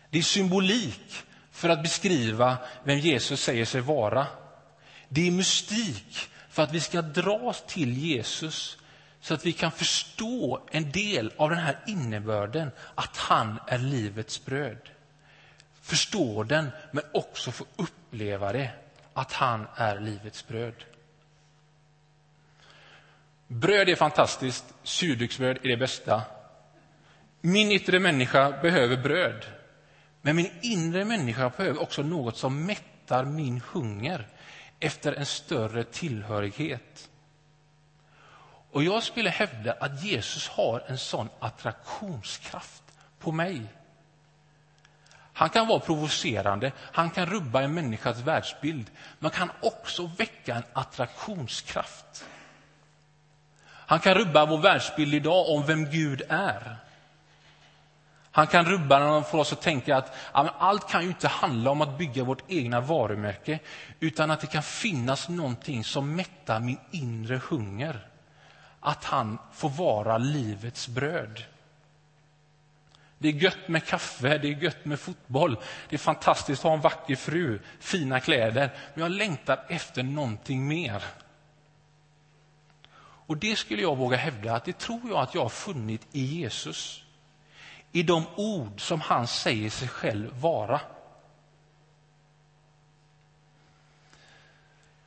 Det 0.09 0.17
är 0.17 0.23
symbolik 0.23 1.13
för 1.51 1.69
att 1.69 1.83
beskriva 1.83 2.57
vem 2.83 2.99
Jesus 2.99 3.41
säger 3.43 3.65
sig 3.65 3.81
vara. 3.81 4.27
Det 5.09 5.27
är 5.27 5.31
mystik 5.31 6.17
för 6.49 6.63
att 6.63 6.73
vi 6.73 6.79
ska 6.79 7.01
dras 7.01 7.63
till 7.67 7.97
Jesus 7.97 8.77
så 9.21 9.33
att 9.33 9.45
vi 9.45 9.53
kan 9.53 9.71
förstå 9.71 10.67
en 10.71 10.91
del 10.91 11.33
av 11.37 11.49
den 11.49 11.59
här 11.59 11.79
innebörden 11.87 12.71
att 12.95 13.17
han 13.17 13.59
är 13.67 13.77
livets 13.77 14.45
bröd. 14.45 14.89
Förstå 15.81 16.43
den, 16.43 16.71
men 16.91 17.03
också 17.13 17.51
få 17.51 17.65
uppleva 17.75 18.51
det, 18.51 18.69
att 19.13 19.33
han 19.33 19.67
är 19.75 19.99
livets 19.99 20.47
bröd. 20.47 20.83
Bröd 23.51 23.89
är 23.89 23.95
fantastiskt, 23.95 24.73
surdegsbröd 24.83 25.57
är 25.63 25.69
det 25.69 25.77
bästa. 25.77 26.21
Min 27.41 27.71
yttre 27.71 27.99
människa 27.99 28.51
behöver 28.61 28.97
bröd, 28.97 29.45
men 30.21 30.35
min 30.35 30.51
inre 30.61 31.05
människa 31.05 31.49
behöver 31.57 31.81
också 31.81 32.01
något 32.01 32.37
som 32.37 32.65
mättar 32.65 33.25
min 33.25 33.61
hunger 33.71 34.27
efter 34.79 35.13
en 35.13 35.25
större 35.25 35.83
tillhörighet. 35.83 37.09
Och 38.71 38.83
jag 38.83 39.03
skulle 39.03 39.29
hävda 39.29 39.73
att 39.73 40.03
Jesus 40.03 40.47
har 40.47 40.83
en 40.87 40.97
sån 40.97 41.29
attraktionskraft 41.39 42.83
på 43.19 43.31
mig. 43.31 43.61
Han 45.33 45.49
kan 45.49 45.67
vara 45.67 45.79
provocerande, 45.79 46.71
han 46.77 47.09
kan 47.09 47.25
rubba 47.25 47.61
en 47.61 47.73
människas 47.73 48.19
världsbild, 48.19 48.91
men 49.19 49.31
kan 49.31 49.51
också 49.61 50.11
väcka 50.17 50.55
en 50.55 50.63
attraktionskraft. 50.73 52.25
Han 53.91 53.99
kan 53.99 54.13
rubba 54.13 54.45
vår 54.45 54.57
världsbild 54.57 55.13
idag 55.13 55.49
om 55.49 55.65
vem 55.65 55.85
Gud 55.85 56.21
är. 56.29 56.75
Han 58.31 58.47
kan 58.47 58.65
rubba 58.65 58.99
den 58.99 59.09
och 59.09 59.27
få 59.27 59.39
oss 59.39 59.53
att 59.53 59.61
tänka 59.61 59.97
att 59.97 60.15
ja, 60.33 60.55
allt 60.57 60.89
kan 60.89 61.01
ju 61.01 61.07
inte 61.07 61.27
handla 61.27 61.71
om 61.71 61.81
att 61.81 61.97
bygga 61.97 62.23
vårt 62.23 62.43
egna 62.47 62.81
varumärke, 62.81 63.59
utan 63.99 64.31
att 64.31 64.41
det 64.41 64.47
kan 64.47 64.63
finnas 64.63 65.29
någonting 65.29 65.83
som 65.83 66.15
mättar 66.15 66.59
min 66.59 66.79
inre 66.91 67.41
hunger 67.49 68.07
att 68.79 69.03
han 69.03 69.37
får 69.53 69.69
vara 69.69 70.17
livets 70.17 70.87
bröd. 70.87 71.43
Det 73.17 73.27
är 73.27 73.33
gött 73.33 73.67
med 73.67 73.85
kaffe, 73.85 74.37
det 74.37 74.47
är 74.47 74.63
gött 74.63 74.85
med 74.85 74.99
fotboll, 74.99 75.57
det 75.89 75.95
är 75.95 75.99
fantastiskt 75.99 76.59
att 76.59 76.69
ha 76.69 76.73
en 76.73 76.81
vacker 76.81 77.15
fru, 77.15 77.59
fina 77.79 78.19
kläder, 78.19 78.69
men 78.93 79.03
jag 79.03 79.11
längtar 79.11 79.65
efter 79.69 80.03
någonting 80.03 80.67
mer. 80.67 81.03
Och 83.31 83.37
det 83.37 83.55
skulle 83.55 83.81
jag 83.81 83.97
våga 83.97 84.17
hävda 84.17 84.55
att 84.55 84.65
det 84.65 84.79
tror 84.79 85.01
jag 85.09 85.19
att 85.19 85.35
jag 85.35 85.41
har 85.41 85.49
funnit 85.49 86.07
i 86.11 86.23
Jesus. 86.23 87.03
I 87.91 88.03
de 88.03 88.25
ord 88.35 88.81
som 88.81 89.01
han 89.01 89.27
säger 89.27 89.69
sig 89.69 89.87
själv 89.87 90.33
vara. 90.39 90.81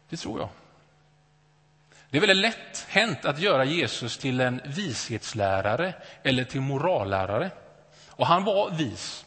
Det 0.08 0.16
tror 0.16 0.40
jag. 0.40 0.48
Det 2.10 2.16
är 2.16 2.20
väldigt 2.20 2.36
lätt 2.36 2.86
hänt 2.88 3.24
att 3.24 3.38
göra 3.38 3.64
Jesus 3.64 4.18
till 4.18 4.40
en 4.40 4.60
vishetslärare 4.64 5.94
eller 6.22 6.44
till 6.44 6.60
morallärare. 6.60 7.50
Och 8.08 8.26
han 8.26 8.44
var 8.44 8.70
vis. 8.70 9.26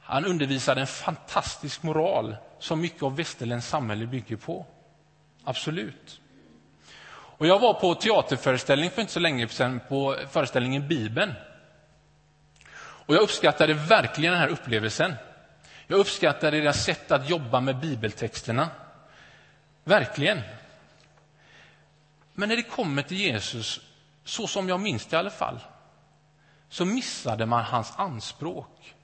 Han 0.00 0.24
undervisade 0.24 0.80
en 0.80 0.86
fantastisk 0.86 1.82
moral 1.82 2.36
som 2.58 2.80
mycket 2.80 3.02
av 3.02 3.16
västerländskt 3.16 3.70
samhälle 3.70 4.06
bygger 4.06 4.36
på. 4.36 4.66
Absolut. 5.44 6.20
Och 7.40 7.46
jag 7.46 7.58
var 7.58 7.74
på 7.74 7.94
teaterföreställning 7.94 8.90
för 8.90 9.00
inte 9.00 9.12
så 9.12 9.20
länge 9.20 9.48
sedan 9.48 9.80
på 9.88 10.16
föreställningen 10.30 10.88
Bibeln. 10.88 11.34
Och 12.78 13.14
jag 13.14 13.22
uppskattade 13.22 13.74
verkligen 13.74 14.32
den 14.32 14.40
här 14.40 14.48
upplevelsen. 14.48 15.14
Jag 15.86 15.98
uppskattade 15.98 16.60
deras 16.60 16.84
sätt 16.84 17.10
att 17.10 17.28
jobba 17.28 17.60
med 17.60 17.80
bibeltexterna. 17.80 18.68
Verkligen. 19.84 20.40
Men 22.32 22.48
när 22.48 22.56
det 22.56 22.62
kommer 22.62 23.02
till 23.02 23.16
Jesus, 23.16 23.80
så 24.24 24.46
som 24.46 24.68
jag 24.68 24.80
minns 24.80 25.06
det 25.06 25.16
i 25.16 25.18
alla 25.18 25.30
fall, 25.30 25.60
så 26.68 26.84
missade 26.84 27.46
man 27.46 27.64
hans 27.64 27.92
anspråk. 27.96 28.94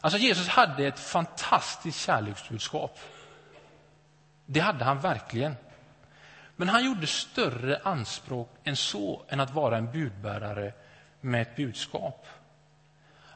Alltså 0.00 0.18
Jesus 0.18 0.48
hade 0.48 0.86
ett 0.86 1.00
fantastiskt 1.00 2.00
kärleksbudskap. 2.00 2.98
Det 4.46 4.60
hade 4.60 4.84
han 4.84 5.00
verkligen. 5.00 5.54
Men 6.60 6.68
han 6.68 6.84
gjorde 6.84 7.06
större 7.06 7.80
anspråk 7.84 8.50
än 8.64 8.76
så, 8.76 9.22
än 9.28 9.40
att 9.40 9.50
vara 9.50 9.78
en 9.78 9.92
budbärare 9.92 10.72
med 11.20 11.42
ett 11.42 11.56
budskap. 11.56 12.26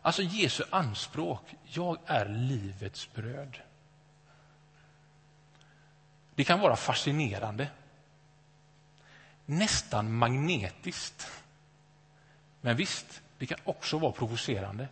Alltså 0.02 0.22
Jesu 0.22 0.64
anspråk, 0.70 1.54
jag 1.64 1.98
är 2.06 2.28
livets 2.28 3.12
bröd. 3.12 3.58
Det 6.34 6.44
kan 6.44 6.60
vara 6.60 6.76
fascinerande 6.76 7.68
nästan 9.46 10.12
magnetiskt. 10.12 11.42
Men 12.60 12.76
visst, 12.76 13.22
det 13.38 13.46
kan 13.46 13.58
också 13.64 13.98
vara 13.98 14.12
provocerande. 14.12 14.88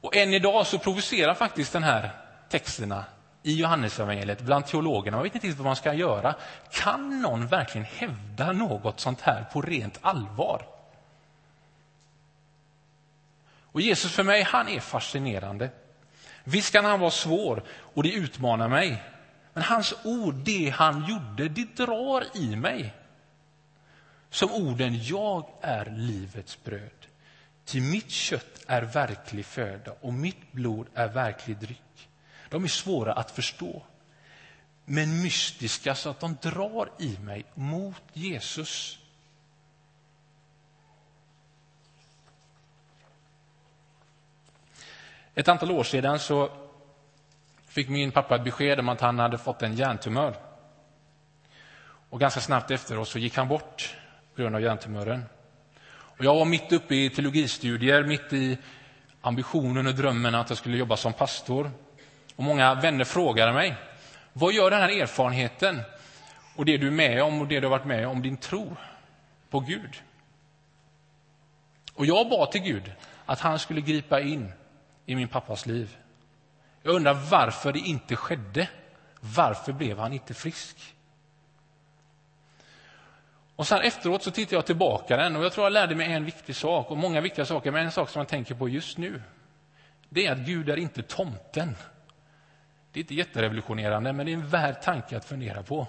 Och 0.00 0.16
än 0.16 0.34
idag 0.34 0.66
så 0.66 0.78
provocerar 0.78 1.34
faktiskt 1.34 1.72
den 1.72 1.82
här 1.82 2.10
texterna 2.48 3.04
i 3.46 3.54
Johannesevangeliet 3.54 4.40
bland 4.40 4.66
teologerna. 4.66 5.16
Man 5.16 5.24
vet 5.24 5.34
inte 5.34 5.46
riktigt 5.46 5.58
vad 5.58 5.66
man 5.66 5.76
ska 5.76 5.94
göra. 5.94 6.34
Kan 6.70 7.22
någon 7.22 7.46
verkligen 7.46 7.84
hävda 7.84 8.52
något 8.52 9.00
sånt 9.00 9.20
här 9.20 9.44
på 9.52 9.62
rent 9.62 9.98
allvar? 10.00 10.66
Och 13.62 13.80
Jesus 13.80 14.12
för 14.12 14.22
mig, 14.22 14.42
han 14.42 14.68
är 14.68 14.80
fascinerande. 14.80 15.70
Visst 16.44 16.72
kan 16.72 16.84
han 16.84 17.00
vara 17.00 17.10
svår 17.10 17.62
och 17.68 18.02
det 18.02 18.12
utmanar 18.12 18.68
mig. 18.68 19.02
Men 19.52 19.62
hans 19.62 19.94
ord, 20.04 20.34
det 20.34 20.68
han 20.68 21.04
gjorde, 21.08 21.48
det 21.48 21.76
drar 21.76 22.24
i 22.34 22.56
mig. 22.56 22.94
Som 24.30 24.52
orden, 24.52 25.04
jag 25.04 25.48
är 25.60 25.84
livets 25.96 26.64
bröd. 26.64 27.06
Till 27.64 27.82
mitt 27.82 28.10
kött 28.10 28.64
är 28.66 28.82
verklig 28.82 29.46
föda 29.46 29.92
och 30.00 30.12
mitt 30.12 30.52
blod 30.52 30.86
är 30.94 31.08
verklig 31.08 31.56
dryck. 31.56 31.80
De 32.54 32.64
är 32.64 32.68
svåra 32.68 33.12
att 33.12 33.30
förstå, 33.30 33.82
men 34.84 35.22
mystiska 35.22 35.94
så 35.94 36.10
att 36.10 36.20
de 36.20 36.36
drar 36.42 36.90
i 36.98 37.18
mig 37.18 37.44
mot 37.54 38.02
Jesus. 38.12 38.98
Ett 45.34 45.48
antal 45.48 45.70
år 45.70 45.84
sedan 45.84 46.18
så 46.18 46.50
fick 47.66 47.88
min 47.88 48.12
pappa 48.12 48.36
ett 48.36 48.44
besked 48.44 48.78
om 48.80 48.88
att 48.88 49.00
han 49.00 49.18
hade 49.18 49.38
fått 49.38 49.62
en 49.62 49.76
hjärntumör. 49.76 50.36
Och 52.10 52.20
ganska 52.20 52.40
snabbt 52.40 52.70
efteråt 52.70 53.08
så 53.08 53.18
gick 53.18 53.36
han 53.36 53.48
bort 53.48 53.96
på 54.34 54.42
grund 54.42 54.54
av 54.54 54.62
hjärntumören. 54.62 55.24
Och 55.88 56.24
jag 56.24 56.34
var 56.34 56.44
mitt 56.44 56.72
uppe 56.72 56.94
i 56.94 57.10
teologistudier, 57.10 58.02
mitt 58.04 58.32
i 58.32 58.58
ambitionen 59.20 59.86
och 59.86 59.94
drömmen 59.94 60.34
att 60.34 60.48
jag 60.48 60.58
skulle 60.58 60.76
jobba 60.76 60.96
som 60.96 61.12
pastor. 61.12 61.70
Och 62.36 62.44
många 62.44 62.74
vänner 62.74 63.04
frågade 63.04 63.52
mig, 63.52 63.74
vad 64.32 64.52
gör 64.52 64.70
den 64.70 64.80
här 64.80 65.00
erfarenheten 65.00 65.80
och 66.56 66.64
det 66.64 66.76
du 66.76 66.86
är 66.86 66.90
med 66.90 67.22
om 67.22 67.40
och 67.40 67.48
det 67.48 67.60
du 67.60 67.66
har 67.66 67.70
varit 67.70 67.86
med 67.86 68.08
om 68.08 68.22
din 68.22 68.36
tro 68.36 68.76
på 69.50 69.60
Gud? 69.60 70.02
Och 71.94 72.06
jag 72.06 72.28
bad 72.28 72.50
till 72.50 72.62
Gud 72.62 72.92
att 73.26 73.40
han 73.40 73.58
skulle 73.58 73.80
gripa 73.80 74.20
in 74.20 74.52
i 75.06 75.14
min 75.14 75.28
pappas 75.28 75.66
liv. 75.66 75.96
Jag 76.82 76.94
undrar 76.94 77.14
varför 77.14 77.72
det 77.72 77.78
inte 77.78 78.16
skedde. 78.16 78.68
Varför 79.20 79.72
blev 79.72 79.98
han 79.98 80.12
inte 80.12 80.34
frisk? 80.34 80.94
Och 83.56 83.66
sen 83.66 83.80
efteråt 83.80 84.22
så 84.22 84.30
tittar 84.30 84.56
jag 84.56 84.66
tillbaka 84.66 85.16
den 85.16 85.36
och 85.36 85.44
jag 85.44 85.52
tror 85.52 85.66
jag 85.66 85.72
lärde 85.72 85.94
mig 85.94 86.12
en 86.12 86.24
viktig 86.24 86.56
sak 86.56 86.90
och 86.90 86.96
många 86.96 87.20
viktiga 87.20 87.44
saker, 87.44 87.70
men 87.70 87.84
en 87.84 87.92
sak 87.92 88.08
som 88.08 88.20
jag 88.20 88.28
tänker 88.28 88.54
på 88.54 88.68
just 88.68 88.98
nu. 88.98 89.22
Det 90.08 90.26
är 90.26 90.32
att 90.32 90.38
Gud 90.38 90.68
är 90.68 90.76
inte 90.76 91.02
tomten. 91.02 91.76
Det 92.94 93.00
är 93.00 93.02
inte 93.02 93.14
jätterevolutionerande, 93.14 94.12
men 94.12 94.26
det 94.26 94.32
är 94.32 94.34
en 94.34 94.46
värd 94.46 94.82
tanke 94.82 95.16
att 95.16 95.24
fundera 95.24 95.62
på. 95.62 95.86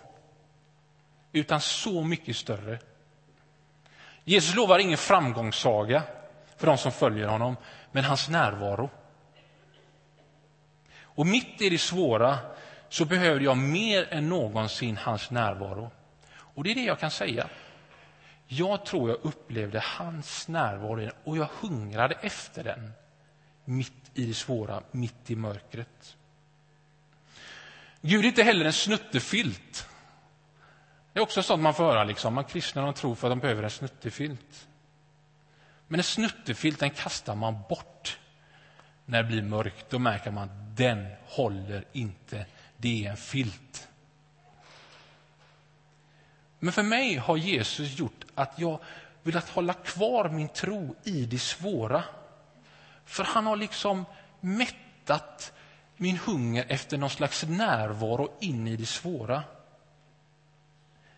Utan 1.31 1.61
så 1.61 2.03
mycket 2.03 2.35
större. 2.35 2.79
Jesus 4.23 4.55
lovar 4.55 4.79
ingen 4.79 4.97
framgångssaga 4.97 6.03
för 6.57 6.67
de 6.67 6.77
som 6.77 6.91
följer 6.91 7.27
honom, 7.27 7.55
men 7.91 8.03
hans 8.03 8.29
närvaro. 8.29 8.89
Och 11.01 11.27
mitt 11.27 11.61
i 11.61 11.69
det 11.69 11.77
svåra 11.77 12.37
så 12.89 13.05
behöver 13.05 13.39
jag 13.39 13.57
mer 13.57 14.13
än 14.13 14.29
någonsin 14.29 14.97
hans 14.97 15.31
närvaro. 15.31 15.91
Och 16.31 16.63
det 16.63 16.71
är 16.71 16.75
det 16.75 16.83
jag 16.83 16.99
kan 16.99 17.11
säga. 17.11 17.49
Jag 18.47 18.85
tror 18.85 19.09
jag 19.09 19.19
upplevde 19.21 19.79
hans 19.79 20.47
närvaro 20.47 21.09
och 21.23 21.37
jag 21.37 21.49
hungrade 21.61 22.15
efter 22.21 22.63
den 22.63 22.91
mitt 23.65 24.11
i 24.13 24.25
det 24.25 24.33
svåra, 24.33 24.81
mitt 24.91 25.31
i 25.31 25.35
mörkret. 25.35 26.17
Gud 28.07 28.25
är 28.25 28.27
inte 28.27 28.43
heller 28.43 28.65
en 28.65 28.73
snuttefilt. 28.73 29.87
Det 31.13 31.19
är 31.19 31.23
också 31.23 31.43
sånt 31.43 31.63
man 31.63 31.73
får 31.73 31.83
höra. 31.83 32.03
Liksom. 32.03 32.33
Man 32.33 32.43
kristna 32.43 32.81
de 32.81 32.93
tror 32.93 33.15
för 33.15 33.27
att 33.27 33.31
de 33.31 33.39
behöver 33.39 33.63
en 33.63 33.69
snuttefilt. 33.69 34.67
Men 35.87 35.99
en 35.99 36.03
snuttefilt 36.03 36.79
den 36.79 36.89
kastar 36.89 37.35
man 37.35 37.57
bort 37.69 38.19
när 39.05 39.23
det 39.23 39.27
blir 39.29 39.41
mörkt. 39.41 39.89
Då 39.89 39.99
märker 39.99 40.31
man 40.31 40.43
att 40.43 40.77
den 40.77 41.07
håller 41.25 41.85
inte. 41.91 42.45
Det 42.77 43.05
är 43.05 43.09
en 43.09 43.17
filt. 43.17 43.87
Men 46.59 46.73
för 46.73 46.83
mig 46.83 47.15
har 47.15 47.37
Jesus 47.37 47.99
gjort 47.99 48.25
att 48.35 48.59
jag 48.59 48.79
velat 49.23 49.49
hålla 49.49 49.73
kvar 49.73 50.29
min 50.29 50.49
tro 50.49 50.95
i 51.03 51.25
det 51.25 51.39
svåra. 51.39 52.03
För 53.05 53.23
han 53.23 53.45
har 53.45 53.55
liksom 53.55 54.05
mättat 54.39 55.53
min 55.97 56.17
hunger 56.17 56.65
efter 56.69 56.97
någon 56.97 57.09
slags 57.09 57.43
närvaro 57.43 58.31
in 58.39 58.67
i 58.67 58.75
det 58.75 58.85
svåra. 58.85 59.43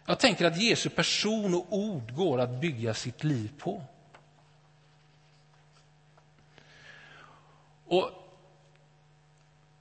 Jag 0.06 0.20
tänker 0.20 0.46
att 0.46 0.62
Jesu 0.62 0.90
person 0.90 1.54
och 1.54 1.66
ord 1.70 2.16
går 2.16 2.40
att 2.40 2.62
bygga 2.62 2.94
sitt 2.94 3.24
liv 3.24 3.52
på. 3.60 3.84
Och 7.86 8.12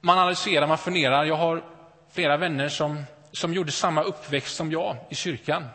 man 0.01 0.19
analyserar, 0.19 0.67
man 0.67 0.79
funderar. 0.79 1.25
Jag 1.25 1.37
har 1.37 1.65
flera 2.11 2.37
vänner 2.37 2.69
som 2.69 3.05
som 3.37 3.55
gjorde 3.55 3.73
samma 3.73 4.03
uppväxt 4.03 4.57
som 4.57 4.73
jag 4.73 4.97
i 5.09 5.15
kyrkan. 5.15 5.69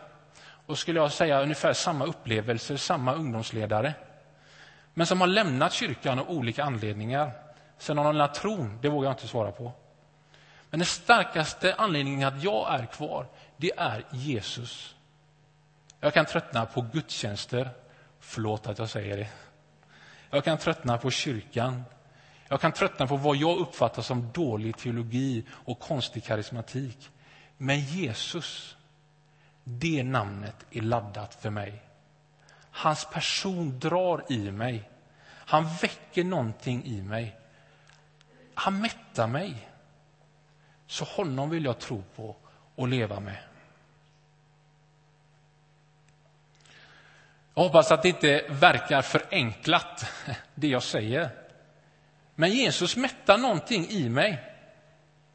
Och 0.66 0.78
skulle 0.78 1.00
jag 1.00 1.12
säga 1.12 1.42
ungefär 1.42 1.72
samma 1.72 2.04
upplevelser, 2.04 2.76
samma 2.76 3.14
ungdomsledare. 3.14 3.94
Men 4.94 5.06
som 5.06 5.20
har 5.20 5.28
lämnat 5.28 5.72
kyrkan 5.72 6.18
av 6.18 6.30
olika 6.30 6.64
anledningar. 6.64 7.30
Sen 7.82 7.98
har 7.98 8.04
de 8.04 8.16
lämnat 8.16 8.34
tron, 8.34 8.78
det 8.82 8.88
vågar 8.88 9.08
jag 9.08 9.14
inte 9.14 9.28
svara 9.28 9.52
på. 9.52 9.72
Men 10.70 10.80
den 10.80 10.86
starkaste 10.86 11.74
anledningen 11.74 12.28
att 12.28 12.42
jag 12.42 12.74
är 12.74 12.86
kvar, 12.86 13.26
det 13.56 13.72
är 13.76 14.04
Jesus. 14.10 14.94
Jag 16.00 16.14
kan 16.14 16.26
tröttna 16.26 16.66
på 16.66 16.80
gudstjänster. 16.92 17.70
Förlåt 18.20 18.66
att 18.66 18.78
jag 18.78 18.88
säger 18.88 19.16
det. 19.16 19.28
Jag 20.30 20.44
kan 20.44 20.58
tröttna 20.58 20.98
på 20.98 21.10
kyrkan. 21.10 21.84
Jag 22.48 22.60
kan 22.60 22.72
tröttna 22.72 23.06
på 23.06 23.16
vad 23.16 23.36
jag 23.36 23.58
uppfattar 23.58 24.02
som 24.02 24.32
dålig 24.32 24.76
teologi 24.76 25.44
och 25.50 25.80
konstig 25.80 26.24
karismatik. 26.24 27.10
Men 27.56 27.80
Jesus, 27.80 28.76
det 29.64 30.02
namnet 30.02 30.66
är 30.70 30.80
laddat 30.80 31.34
för 31.34 31.50
mig. 31.50 31.82
Hans 32.70 33.08
person 33.12 33.78
drar 33.78 34.24
i 34.28 34.50
mig. 34.50 34.90
Han 35.28 35.68
väcker 35.82 36.24
någonting 36.24 36.84
i 36.84 37.02
mig. 37.02 37.38
Han 38.62 38.80
mättar 38.80 39.26
mig. 39.26 39.68
Så 40.86 41.04
honom 41.04 41.50
vill 41.50 41.64
jag 41.64 41.78
tro 41.78 42.02
på 42.16 42.36
och 42.74 42.88
leva 42.88 43.20
med. 43.20 43.38
Jag 47.54 47.62
hoppas 47.62 47.92
att 47.92 48.02
det 48.02 48.08
inte 48.08 48.44
verkar 48.48 49.02
förenklat, 49.02 50.06
det 50.54 50.68
jag 50.68 50.82
säger. 50.82 51.30
Men 52.34 52.50
Jesus 52.50 52.96
mättar 52.96 53.38
någonting 53.38 53.88
i 53.88 54.08
mig 54.08 54.54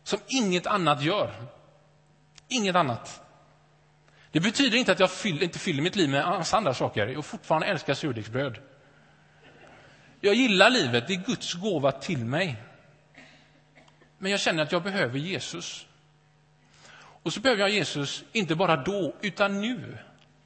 som 0.04 0.20
inget 0.28 0.68
annat 0.68 1.02
gör. 1.02 1.34
Inget 2.48 2.76
annat. 2.76 3.22
Det 4.32 4.40
betyder 4.40 4.78
inte 4.78 4.92
att 4.92 5.00
jag 5.00 5.12
fyll, 5.12 5.44
inte 5.44 5.60
fyller 5.60 5.82
mitt 5.82 5.96
liv 5.96 6.10
med 6.10 6.44
andra 6.54 6.74
saker. 6.74 7.08
Jag 7.08 7.26
fortfarande 7.26 7.68
älskar 7.68 7.94
surdegsbröd. 7.94 8.58
Jag 10.22 10.36
gillar 10.36 10.70
livet, 10.70 11.08
det 11.08 11.14
är 11.14 11.24
Guds 11.26 11.54
gåva 11.54 11.92
till 11.92 12.26
mig. 12.26 12.64
Men 14.18 14.32
jag 14.32 14.40
känner 14.40 14.64
att 14.64 14.72
jag 14.72 14.84
behöver 14.84 15.20
Jesus. 15.20 15.86
Och 17.24 17.34
så 17.34 17.40
behöver 17.40 17.62
jag 17.62 17.70
Jesus, 17.70 18.24
inte 18.32 18.56
bara 18.56 18.76
då, 18.76 19.14
utan 19.22 19.62
nu. 19.62 19.98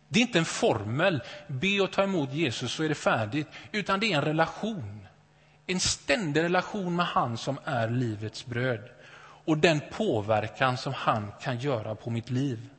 Det 0.08 0.20
är 0.20 0.22
inte 0.22 0.40
en 0.40 0.46
formel, 0.46 1.22
be 1.48 1.82
och 1.82 1.92
ta 1.92 2.04
emot 2.04 2.34
Jesus 2.34 2.72
så 2.72 2.84
är 2.84 2.90
det 2.90 2.96
färdigt, 2.96 3.48
utan 3.72 4.00
det 4.00 4.12
är 4.12 4.18
en 4.18 4.24
relation. 4.24 5.08
En 5.68 5.80
ständig 5.80 6.42
relation 6.42 6.96
med 6.96 7.06
han 7.06 7.38
som 7.38 7.60
är 7.66 7.90
livets 7.90 8.46
bröd 8.46 8.90
och 9.46 9.58
den 9.58 9.82
påverkan 9.92 10.78
som 10.78 10.94
han 10.94 11.32
kan 11.42 11.60
göra 11.60 11.96
på 11.96 12.10
mitt 12.10 12.30
liv. 12.30 12.70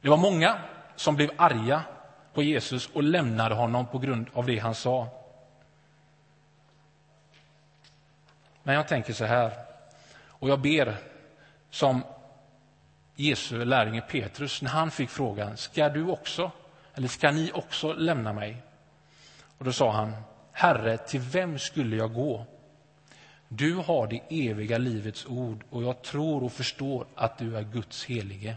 Det 0.00 0.08
var 0.08 0.16
många 0.16 0.58
som 0.96 1.16
blev 1.16 1.30
arga 1.36 1.82
på 2.34 2.42
Jesus 2.42 2.90
och 2.92 3.02
lämnade 3.02 3.54
honom 3.54 3.86
på 3.86 3.98
grund 3.98 4.26
av 4.32 4.46
det 4.46 4.58
han 4.58 4.74
sa. 4.74 5.21
Men 8.62 8.74
jag 8.74 8.88
tänker 8.88 9.12
så 9.12 9.24
här, 9.24 9.52
och 10.28 10.48
jag 10.48 10.60
ber 10.60 10.96
som 11.70 12.02
Jesu 13.14 13.64
lärjunge 13.64 14.00
Petrus 14.00 14.62
när 14.62 14.70
han 14.70 14.90
fick 14.90 15.10
frågan, 15.10 15.56
ska 15.56 15.88
du 15.88 16.06
också, 16.06 16.50
eller 16.94 17.08
ska 17.08 17.30
ni 17.30 17.50
också 17.54 17.92
lämna 17.92 18.32
mig? 18.32 18.56
Och 19.58 19.64
då 19.64 19.72
sa 19.72 19.92
han, 19.92 20.14
Herre, 20.52 20.98
till 20.98 21.20
vem 21.20 21.58
skulle 21.58 21.96
jag 21.96 22.14
gå? 22.14 22.46
Du 23.48 23.74
har 23.74 24.06
det 24.06 24.48
eviga 24.48 24.78
livets 24.78 25.26
ord 25.26 25.64
och 25.70 25.82
jag 25.82 26.02
tror 26.02 26.44
och 26.44 26.52
förstår 26.52 27.06
att 27.14 27.38
du 27.38 27.56
är 27.56 27.62
Guds 27.62 28.04
helige. 28.04 28.56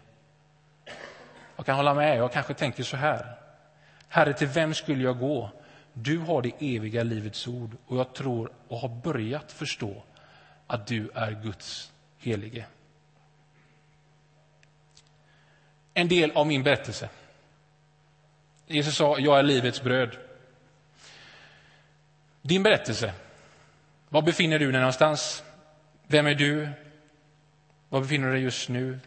Jag 1.55 1.65
kan 1.65 1.75
hålla 1.75 1.93
med, 1.93 2.17
jag 2.17 2.31
kanske 2.31 2.53
tänker 2.53 2.83
så 2.83 2.97
här. 2.97 3.35
Herre, 4.07 4.33
till 4.33 4.47
vem 4.47 4.73
skulle 4.73 5.03
jag 5.03 5.19
gå? 5.19 5.49
Du 5.97 6.17
har 6.17 6.41
det 6.41 6.75
eviga 6.75 7.03
livets 7.03 7.47
ord 7.47 7.77
och 7.85 7.97
jag 7.97 8.13
tror 8.13 8.51
och 8.67 8.77
har 8.77 8.89
börjat 8.89 9.51
förstå 9.51 10.03
att 10.67 10.87
du 10.87 11.09
är 11.13 11.31
Guds 11.43 11.91
helige. 12.17 12.65
En 15.93 16.07
del 16.07 16.31
av 16.31 16.47
min 16.47 16.63
berättelse. 16.63 17.09
Jesus 18.67 18.95
sa, 18.95 19.19
jag 19.19 19.39
är 19.39 19.43
livets 19.43 19.81
bröd. 19.81 20.17
Din 22.41 22.63
berättelse 22.63 23.13
var 24.09 24.21
befinner 24.21 24.59
du 24.59 24.71
dig 24.71 24.81
någonstans? 24.81 25.43
Vem 26.07 26.27
är 26.27 26.35
du? 26.35 26.69
Var 27.89 28.01
befinner 28.01 28.27
du 28.27 28.33
dig 28.33 28.41
just 28.41 28.69
nu? 28.69 28.99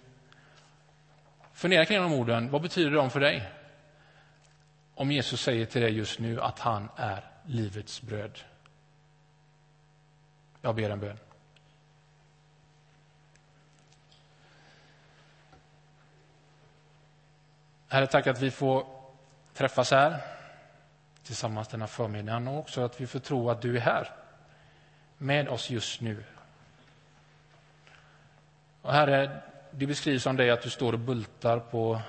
Fundera 1.53 1.85
kring 1.85 2.03
de 2.03 2.13
orden. 2.13 2.51
Vad 2.51 2.63
betyder 2.63 2.91
de 2.91 3.11
för 3.11 3.21
dig? 3.21 3.58
om 4.99 5.11
Jesus 5.11 5.41
säger 5.41 5.67
till 5.67 5.83
dig 5.83 5.97
just 5.97 6.19
nu 6.19 6.41
att 6.41 6.59
han 6.59 6.89
är 6.97 7.25
livets 7.47 8.03
bröd. 8.03 8.39
Jag 10.63 10.75
ber 10.75 10.91
en 10.91 11.01
bön. 11.01 11.19
Herre, 17.89 18.07
tack 18.07 18.27
att 18.27 18.41
vi 18.41 18.51
får 18.51 18.87
träffas 19.55 19.91
här 19.91 20.21
tillsammans 21.23 21.69
denna 21.69 21.87
förmiddag 21.87 22.37
och 22.37 22.59
också 22.59 22.85
att 22.85 23.01
vi 23.01 23.07
får 23.07 23.19
tro 23.19 23.51
att 23.51 23.63
du 23.63 23.77
är 23.77 23.81
här 23.81 24.11
med 25.19 25.49
oss 25.49 25.71
just 25.71 26.01
nu. 26.01 26.25
Och 28.83 28.93
herre, 28.93 29.43
det 29.71 29.87
beskrivs 29.87 30.27
om 30.27 30.37
dig 30.37 30.51
att 30.51 30.63
du 30.63 30.71
står 30.71 30.93
och 30.93 30.99
bultar 30.99 31.59
på 31.59 32.01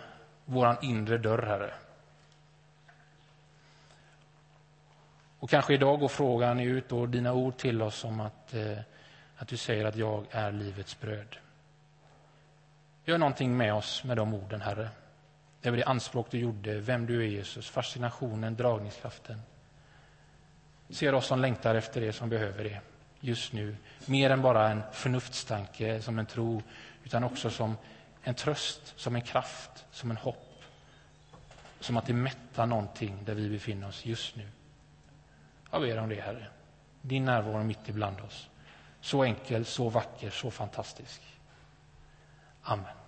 vår 0.45 0.78
inre 0.82 1.17
dörr, 1.17 1.45
Herre. 1.45 1.73
Och 5.39 5.49
kanske 5.49 5.73
idag 5.73 5.99
går 5.99 6.08
frågan 6.08 6.60
ut 6.60 6.91
och 6.91 7.10
dina 7.10 7.34
ord 7.34 7.58
till 7.58 7.82
oss 7.82 8.04
om 8.04 8.19
att, 8.19 8.54
eh, 8.54 8.78
att 9.38 9.47
du 9.47 9.58
säger 9.58 9.86
att 9.86 9.95
jag 9.95 10.25
är 10.32 10.52
livets 10.52 10.99
bröd. 10.99 11.36
Gör 13.06 13.17
någonting 13.17 13.58
med 13.58 13.73
oss 13.73 14.04
med 14.04 14.17
de 14.17 14.34
orden, 14.34 14.62
Herre. 14.62 14.89
Över 15.63 15.78
det 15.78 15.84
anspråk 15.84 16.28
du 16.32 16.38
gjorde, 16.39 16.80
vem 16.80 17.06
du 17.06 17.23
är, 17.23 17.28
Jesus, 17.28 17.69
fascinationen, 17.69 18.56
dragningskraften. 18.56 19.41
Ser 20.89 21.13
oss 21.13 21.25
som 21.25 21.39
längtar 21.39 21.75
efter 21.75 22.02
det, 22.02 22.13
som 22.13 22.30
behöver 22.30 22.63
det 22.63 22.82
just 23.19 23.54
nu. 23.54 23.75
Mer 24.06 24.30
än 24.30 24.41
bara 24.41 24.69
en 24.69 24.82
förnuftstanke, 24.91 26.02
som 26.02 26.19
en 26.19 26.25
tro, 26.25 26.62
utan 27.04 27.23
också 27.23 27.49
som 27.49 27.78
en 28.23 28.36
tröst, 28.36 28.93
som 28.95 29.15
en 29.15 29.21
kraft, 29.21 29.86
som 29.91 30.12
en 30.12 30.17
hopp. 30.17 30.63
Som 31.80 31.97
att 31.97 32.06
det 32.06 32.13
mättar 32.13 32.65
någonting 32.65 33.23
där 33.25 33.34
vi 33.36 33.49
befinner 33.49 33.88
oss 33.88 34.06
just 34.06 34.36
nu. 34.36 34.47
Jag 35.72 35.82
ber 35.82 35.98
om 35.98 36.10
det, 36.10 36.22
Herre. 36.22 36.48
Din 37.02 37.26
närvaro 37.26 37.64
mitt 37.64 37.90
ibland 37.90 38.22
oss. 38.22 38.50
Så 39.02 39.24
enkel, 39.24 39.66
så 39.66 39.90
vacker, 39.90 40.30
så 40.30 40.52
fantastisk. 40.52 41.22
Amen. 42.62 42.96